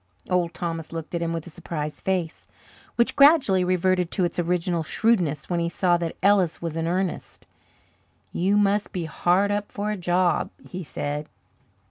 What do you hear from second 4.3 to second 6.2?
original shrewdness when he saw that